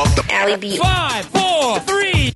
[0.00, 0.80] above the alley beat.
[0.80, 2.32] Five, four, three.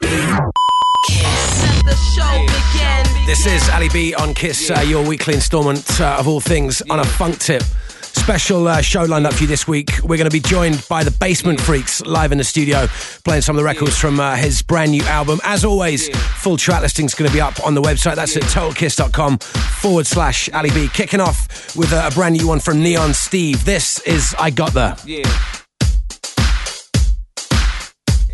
[3.26, 7.00] This is Ali B on Kiss, uh, your weekly instalment uh, of all things on
[7.00, 7.62] a funk tip.
[8.03, 9.90] Special uh, show lined up for you this week.
[10.03, 12.87] We're going to be joined by the Basement Freaks live in the studio,
[13.24, 15.40] playing some of the records from uh, his brand new album.
[15.42, 16.09] As always,
[16.41, 18.15] full track listing is going to be up on the website.
[18.16, 20.88] That's at totalkiss.com forward slash Ali B.
[20.88, 23.65] Kicking off with a brand new one from Neon Steve.
[23.65, 24.96] This is I Got There.
[25.05, 25.53] Yeah.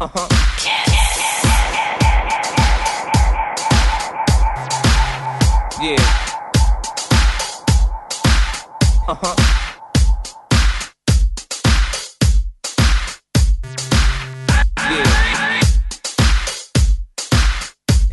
[0.00, 0.26] Uh-huh.
[5.82, 6.00] Yeah.
[9.08, 9.34] Uh-huh.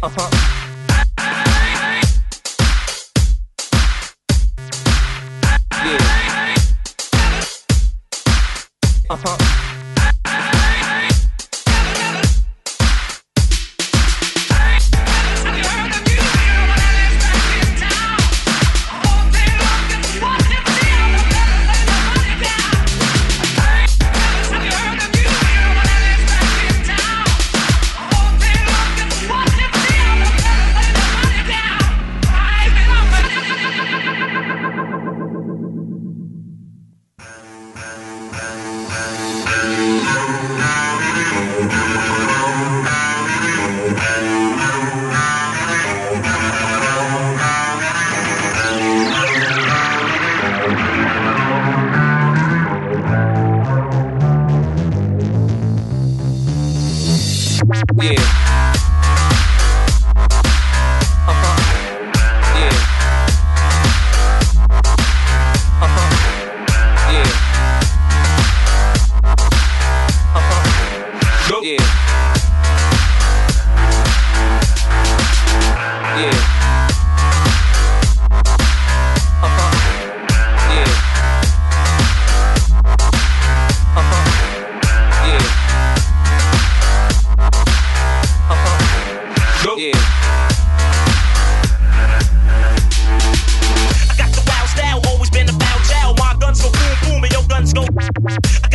[0.03, 0.29] Uh-huh.
[5.85, 6.03] Yeah.
[9.09, 9.66] Uh-huh.
[98.29, 98.66] you.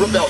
[0.00, 0.29] Rebellion.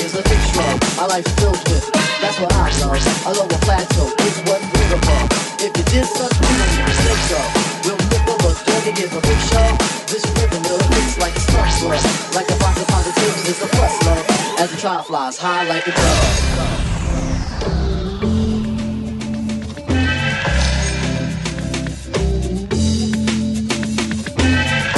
[0.00, 0.80] is a big shrug.
[0.96, 1.84] My life filled with,
[2.20, 3.00] that's what I love.
[3.26, 5.28] A lower plateau is what we're above.
[5.60, 7.40] If you did such, don't need say so.
[7.84, 9.76] We'll a dog and give a big shove.
[10.08, 12.00] This rhythm will hits like a spark plug.
[12.34, 14.24] Like a box of positives, it's a plus love.
[14.58, 16.50] As the trial flies high like a dove.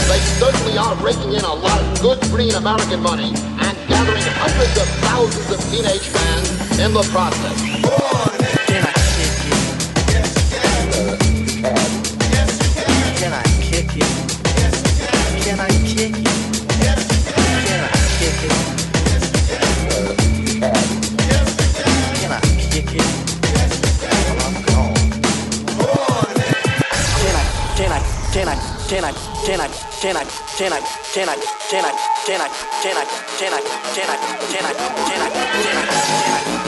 [0.09, 3.52] They certainly are raking in a lot of good green American money
[4.05, 7.63] gathering hundreds of thousands of teenage fans in the process.
[8.67, 9.63] Can I kick can.
[13.33, 13.89] I kick
[15.43, 15.61] can.
[15.61, 16.27] I kick can.
[17.43, 18.59] I kick can.
[22.23, 22.41] I
[22.71, 23.07] kick can.
[24.43, 24.55] I'm.
[27.21, 27.45] Can I?
[27.77, 28.01] Can I?
[28.33, 28.57] Can I?
[28.89, 29.13] Can I?
[29.47, 29.92] Can I?
[30.03, 30.25] Can I?
[30.59, 30.81] Can I?
[31.15, 31.37] Can I?
[31.71, 31.95] Can I?
[32.27, 32.49] Can I?
[32.83, 33.63] Can I?
[36.51, 36.62] Can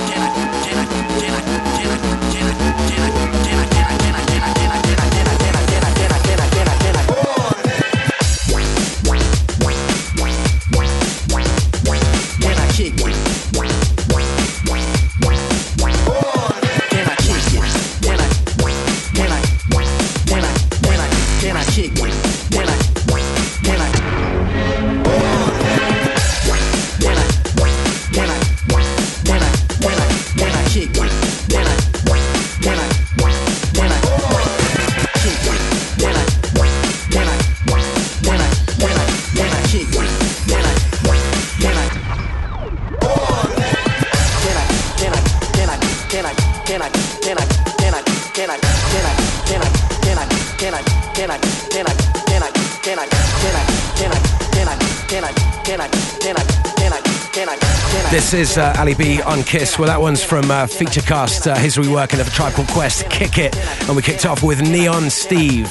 [58.55, 58.75] Can I?
[58.75, 59.79] This is uh, Ali B on Kiss.
[59.79, 63.39] Well, that one's from uh, Featurecast, uh, his reworking of a Tribe Called Quest, Kick
[63.39, 63.57] It.
[63.87, 65.71] And we kicked off with Neon Steve.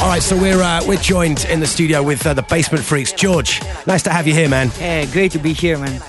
[0.00, 3.12] All right, so we're uh, we're joined in the studio with uh, the Basement Freaks.
[3.12, 4.68] George, nice to have you here, man.
[4.68, 6.00] Hey, great to be here, man.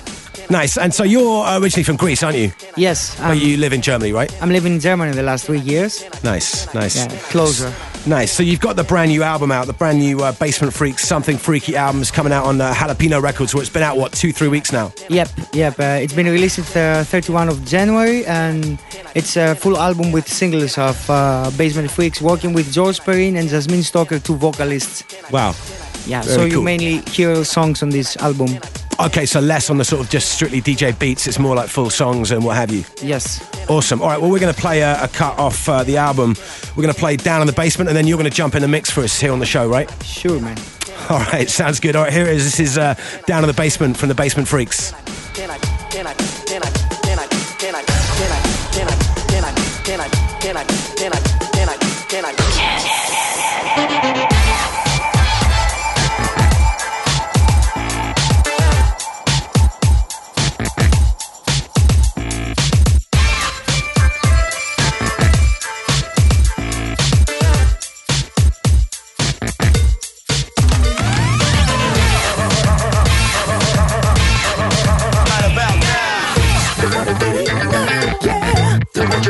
[0.50, 0.76] Nice.
[0.76, 2.52] And so you're originally from Greece, aren't you?
[2.76, 4.30] Yes, But um, you live in Germany, right?
[4.42, 6.04] I'm living in Germany the last three years.
[6.24, 6.96] Nice, nice.
[6.96, 7.72] Yeah, closer.
[8.06, 8.32] Nice.
[8.32, 11.36] So you've got the brand new album out, the brand new uh, Basement Freaks Something
[11.36, 14.48] Freaky album's coming out on uh, Jalapeno Records, where it's been out, what, two, three
[14.48, 14.92] weeks now?
[15.08, 15.78] Yep, yep.
[15.78, 18.78] Uh, it's been released uh, 31 of January, and
[19.14, 23.48] it's a full album with singles of uh, Basement Freaks, working with George Perrin and
[23.48, 25.04] Jasmine Stoker, two vocalists.
[25.30, 25.54] Wow.
[26.06, 28.58] Yeah, Very so you mainly hear songs on this album.
[29.06, 31.88] Okay, so less on the sort of just strictly DJ beats, it's more like full
[31.88, 32.84] songs and what have you.
[33.02, 33.40] Yes.
[33.66, 34.02] Awesome.
[34.02, 36.36] All right, well, we're going to play a, a cut off uh, the album.
[36.76, 38.60] We're going to play Down in the Basement, and then you're going to jump in
[38.60, 39.90] the mix for us here on the show, right?
[40.04, 40.58] Sure, man.
[41.08, 41.96] All right, sounds good.
[41.96, 42.44] All right, here it is.
[42.44, 42.94] This is uh,
[43.26, 44.92] Down in the Basement from the Basement Freaks.
[45.32, 45.50] Can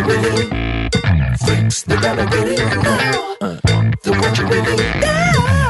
[0.00, 3.36] Fix the thinks they gotta get it now.
[4.02, 4.76] The what you really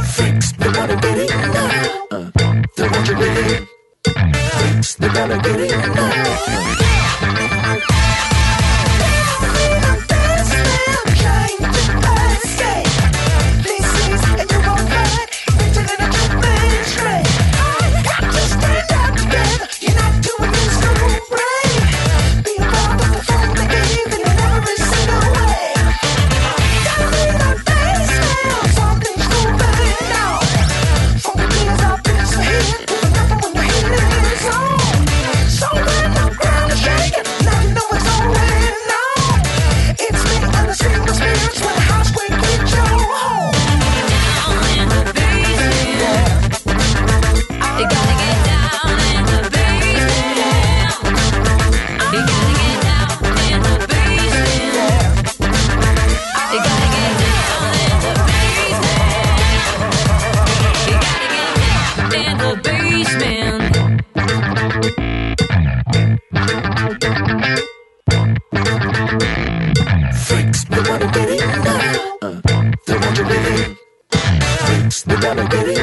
[0.04, 2.30] thinks they gotta get it now.
[2.76, 3.66] The what you really
[4.04, 6.79] thinks they gotta get it now.
[74.90, 75.80] dance the Lamborghini.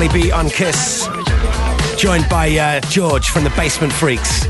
[0.00, 1.06] Ali B on Kiss,
[1.98, 4.46] joined by uh, George from the Basement Freaks.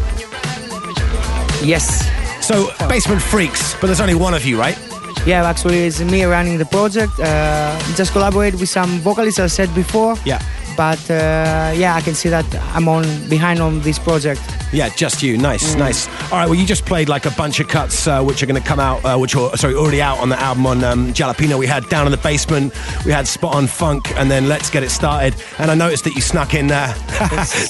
[1.60, 2.06] Yes.
[2.40, 4.78] So, Basement Freaks, but there's only one of you, right?
[5.26, 7.18] Yeah, actually, it's me running the project.
[7.18, 10.14] Uh, just collaborate with some vocalists, I said before.
[10.24, 10.40] Yeah.
[10.80, 14.40] But uh, yeah, I can see that I'm on behind on this project.
[14.72, 15.36] Yeah, just you.
[15.36, 15.78] Nice, Mm.
[15.78, 16.08] nice.
[16.32, 18.62] All right, well, you just played like a bunch of cuts uh, which are going
[18.62, 21.58] to come out, uh, which are, sorry, already out on the album on um, Jalapeno.
[21.58, 22.72] We had Down in the Basement,
[23.04, 25.34] we had Spot on Funk, and then Let's Get It Started.
[25.58, 26.94] And I noticed that you snuck in uh,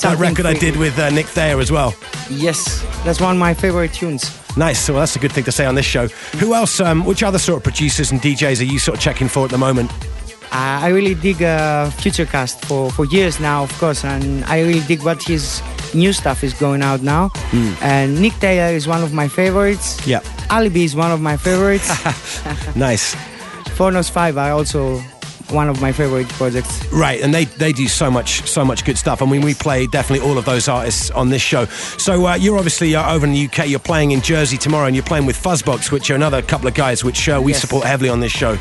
[0.03, 1.97] that record I did with uh, Nick Thayer as well.
[2.31, 4.31] Yes, that's one of my favorite tunes.
[4.57, 4.89] Nice.
[4.89, 6.07] Well, that's a good thing to say on this show.
[6.39, 9.27] Who else, um, which other sort of producers and DJs are you sort of checking
[9.27, 9.91] for at the moment?
[10.53, 14.81] Uh, I really dig uh, Featurecast for, for years now, of course, and I really
[14.87, 15.63] dig what his
[15.95, 17.29] new stuff is going out now.
[17.53, 17.73] Hmm.
[17.83, 20.05] And Nick Thayer is one of my favorites.
[20.07, 20.21] Yeah.
[20.51, 21.89] Ali B is one of my favorites.
[22.77, 23.15] Nice.
[23.77, 24.99] Fornos 5 are also
[25.51, 26.85] one of my favorite projects.
[26.93, 29.21] Right, and they, they do so much so much good stuff.
[29.23, 31.65] I mean, we play definitely all of those artists on this show.
[31.99, 33.69] So uh, you're obviously uh, over in the UK.
[33.69, 36.75] You're playing in Jersey tomorrow, and you're playing with Fuzzbox, which are another couple of
[36.75, 37.61] guys which uh, we Yes.
[37.61, 38.57] support heavily on this show.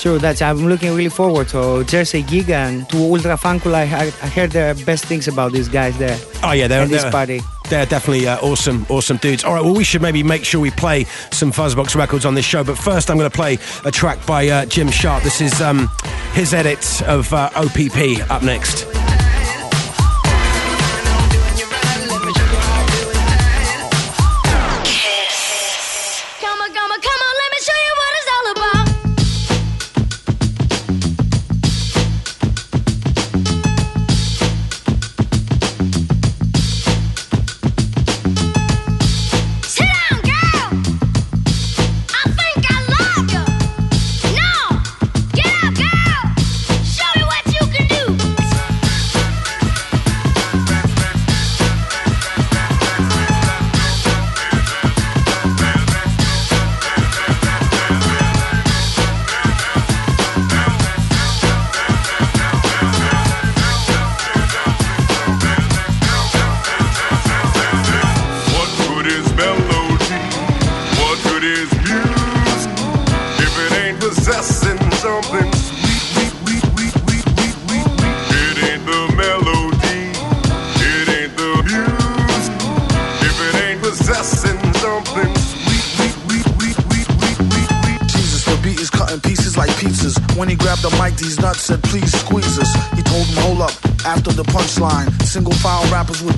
[0.00, 3.74] Sure, that's I'm looking really forward to Jersey gig and to Ultra Funkul.
[3.74, 6.18] I, I I heard the best things about these guys there.
[6.42, 7.40] Oh yeah, they're at this they're, party.
[7.68, 9.44] They're definitely uh, awesome, awesome dudes.
[9.44, 12.46] All right, well, we should maybe make sure we play some Fuzzbox records on this
[12.46, 12.64] show.
[12.64, 15.22] But first, I'm going to play a track by uh, Jim Sharp.
[15.22, 15.90] This is um,
[16.32, 18.86] his edit of uh, OPP up next.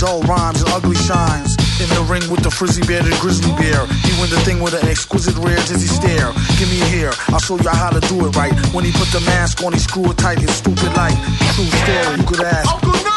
[0.03, 1.55] Dull rhymes and ugly shines.
[1.79, 3.87] In the ring with the frizzy bearded grizzly bear.
[4.03, 6.33] He win the thing with an exquisite rare dizzy stare.
[6.59, 8.53] Give me a here, I'll show you how to do it right.
[8.75, 11.15] When he put the mask on, he screw it tight, it's stupid like.
[11.55, 13.12] True story, you could ask.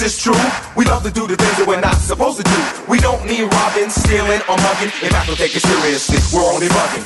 [0.00, 0.32] This is true.
[0.80, 2.56] We love to do the things that we're not supposed to do.
[2.88, 4.88] We don't need robbing, stealing, or mugging.
[5.04, 7.04] If I can take it seriously, we're only bugging.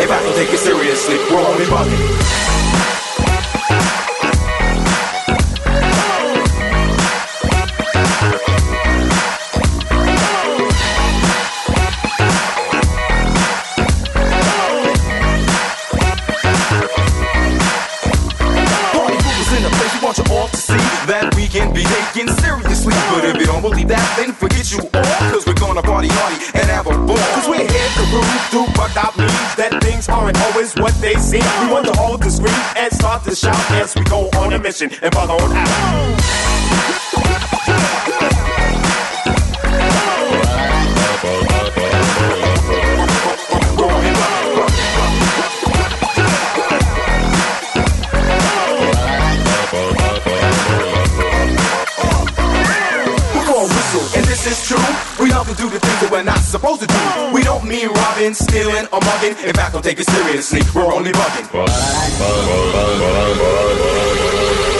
[0.00, 2.67] If I can take it seriously, we're only bugging.
[28.94, 31.42] That means, that things aren't always what they seem.
[31.60, 34.58] We want to hold the screen and start to shout as we go on a
[34.58, 36.18] mission and bug on out.
[54.28, 55.24] this is true.
[55.24, 57.17] We love to do the things that we're not supposed to do
[57.68, 59.36] me and robbing, stealing or mugging.
[59.46, 60.62] In fact, don't take it seriously.
[60.74, 61.52] We're only bugging.
[61.52, 61.68] Bug,
[62.18, 64.77] bug, bug,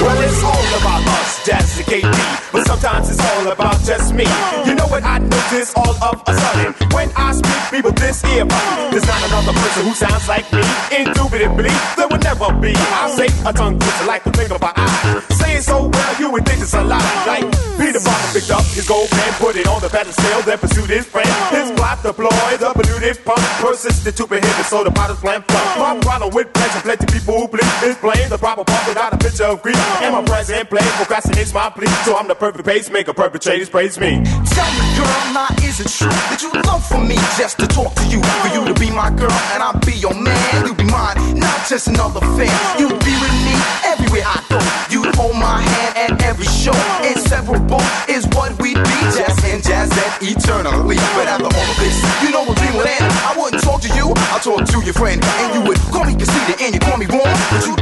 [0.00, 2.16] well, it's all about us, that's the KP.
[2.52, 4.24] But sometimes it's all about just me.
[4.64, 6.72] You know what I notice all of a sudden?
[6.96, 8.90] When I speak, people this ear button.
[8.90, 10.64] There's not another person who sounds like me.
[10.96, 12.72] Indubitably, there will never be.
[12.74, 15.22] I say a tongue twister like the blink of an eye.
[15.36, 17.04] Saying so well, you would think it's a lie.
[17.28, 17.44] Like
[17.76, 21.04] Peter Parker picked up his gold pen, put it on the pedestal, then pursued his
[21.06, 21.28] friend.
[21.52, 26.04] His plot deployed, the polluted punk persisted to prohibit, so the bottles plan My Pop
[26.04, 27.68] Ronald with pleasure, plenty people who bleed.
[27.84, 29.76] It's plain the proper part without a picture of grief.
[30.02, 34.22] And my present play procrastinates my plea, so I'm the perfect pacemaker, perpetrators praise me.
[34.24, 37.94] Tell me, girl, now is it true that you love for me just to talk
[37.94, 38.22] to you?
[38.42, 40.66] For you to be my girl and I'll be your man.
[40.66, 42.52] You be mine, not just another fan.
[42.78, 44.60] You'd be with me everywhere I go.
[44.88, 46.76] You'd hold my hand at every show.
[47.04, 48.96] Inseparable is what we be.
[49.14, 50.96] Jazz and jazz and eternally.
[51.14, 53.04] But after all of this, you know what dream would end.
[53.26, 55.20] I wouldn't talk to you, I'll talk to your friend.
[55.22, 57.36] And you would call me conceited and you call me wrong.
[57.52, 57.79] But you'd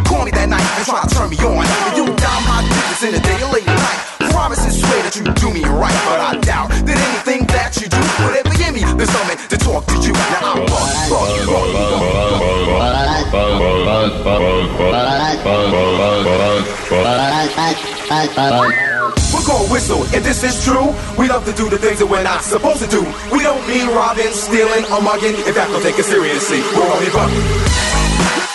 [18.11, 22.23] We're gonna whistle, if this is true, we love to do the things that we're
[22.23, 23.03] not supposed to do.
[23.31, 25.35] We don't mean robbing, stealing, or mugging.
[25.35, 26.61] if fact, don't take it seriously.
[26.75, 28.48] We're only bugging.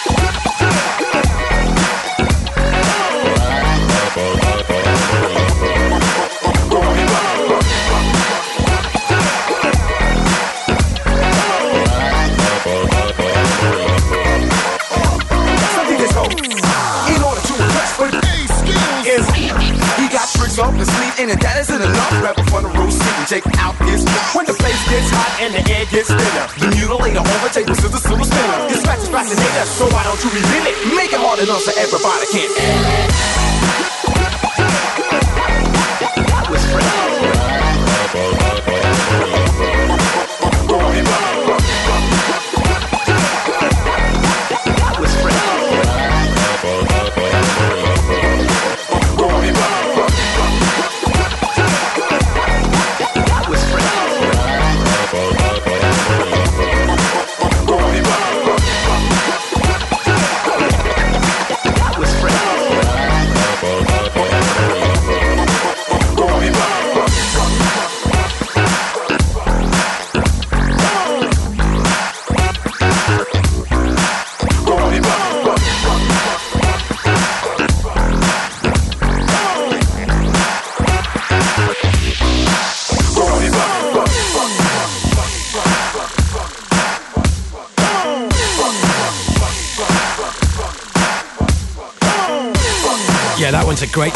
[30.23, 30.95] Why reveal it?
[30.95, 32.49] Make it hard enough so everybody can.
[32.55, 33.42] That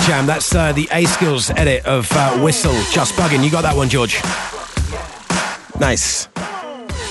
[0.08, 0.26] jam.
[0.26, 3.44] That's uh, the A Skills edit of uh, Whistle, Just Bugging.
[3.44, 4.16] You got that one, George?
[5.80, 6.28] Nice.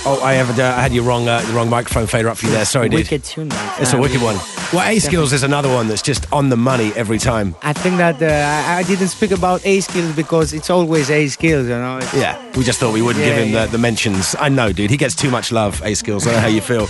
[0.09, 0.57] Oh, I have.
[0.59, 2.65] Uh, I had your wrong, uh, the wrong microphone fader up for you there.
[2.65, 3.01] Sorry, dude.
[3.01, 3.73] Wicked tune, mate.
[3.81, 4.37] It's a wicked one.
[4.73, 7.55] Well, A Skills is another one that's just on the money every time.
[7.63, 11.27] I think that uh, I, I didn't speak about A skills because it's always A
[11.29, 11.99] skills, you know.
[11.99, 13.67] It's- Yeah, we just thought we wouldn't Yeah, give him yeah.
[13.67, 14.35] the, the mentions.
[14.39, 14.91] I know, dude.
[14.91, 16.27] He gets too much love, A Skills.
[16.27, 16.87] I know how you feel.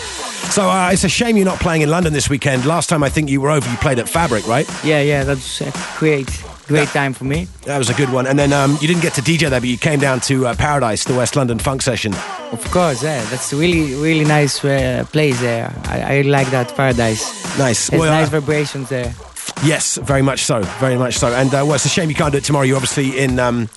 [0.50, 2.64] So uh, it's a shame you're not playing in London this weekend.
[2.64, 4.66] Last time I think you were over, you played at Fabric, right?
[4.82, 6.28] Yeah, yeah, that's a great,
[6.66, 7.46] great time for me.
[7.64, 8.26] That was a good one.
[8.26, 10.54] And then um, you didn't get to DJ there, but you came down to uh,
[10.54, 12.14] Paradise, the West London Funk Session.
[12.52, 15.74] Of course, yeah, that's a really, really nice uh, place there.
[15.88, 17.22] I, I like that paradise.
[17.58, 17.88] Nice.
[17.88, 19.14] There's Well, nice uh, vibrations there.
[19.62, 20.62] Yes, very much so.
[20.80, 21.28] Very much so.
[21.28, 22.64] And uh, well, it's a shame you can't do it tomorrow.
[22.64, 23.68] You're obviously in um,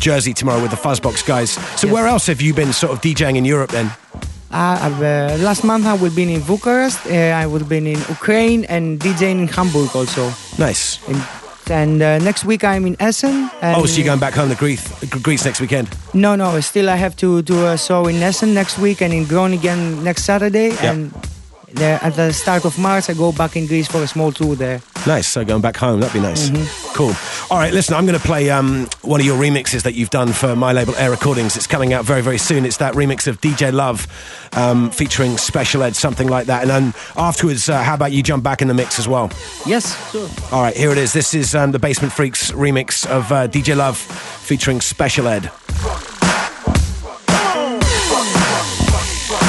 [0.00, 1.52] Jersey tomorrow with the Fuzzbox guys.
[1.80, 3.92] So where else have you been sort of DJing in Europe then?
[4.50, 7.06] Uh, uh, last month I will be in Bucharest.
[7.06, 10.32] Uh, I will be in Ukraine and DJing in Hamburg also.
[10.58, 10.98] Nice.
[11.08, 11.22] And,
[11.70, 13.50] and uh, next week I'm in Essen.
[13.60, 14.88] And oh, so you're going back home to Greece,
[15.22, 15.88] Greece next weekend?
[16.14, 16.58] No, no.
[16.60, 20.24] Still, I have to do a show in Essen next week and in Groningen next
[20.24, 20.68] Saturday.
[20.68, 20.92] Yeah.
[20.92, 21.12] And
[21.74, 24.54] there, at the start of March, I go back in Greece for a small tour
[24.56, 24.80] there.
[25.06, 25.26] Nice.
[25.28, 26.50] So going back home, that'd be nice.
[26.50, 26.94] Mhm.
[26.94, 27.14] Cool.
[27.50, 30.32] All right, listen, I'm going to play um, one of your remixes that you've done
[30.32, 31.56] for my label Air Recordings.
[31.56, 32.66] It's coming out very, very soon.
[32.66, 34.06] It's that remix of DJ Love
[34.52, 36.62] um, featuring Special Ed, something like that.
[36.62, 39.30] And then afterwards, uh, how about you jump back in the mix as well?
[39.64, 40.28] Yes, sure.
[40.52, 41.12] All right, here it is.
[41.12, 45.50] This is um, the Basement Freaks remix of uh, DJ Love featuring Special Ed.